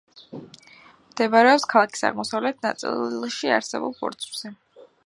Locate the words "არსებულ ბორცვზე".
3.61-4.57